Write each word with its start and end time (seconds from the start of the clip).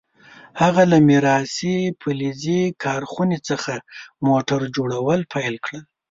هغه 0.61 0.81
له 0.91 0.97
میراثي 1.07 1.77
فلزي 2.01 2.61
کارخونې 2.83 3.37
څخه 3.49 3.73
موټر 4.27 4.61
جوړول 4.75 5.19
پیل 5.33 5.55
کړل. 5.65 5.83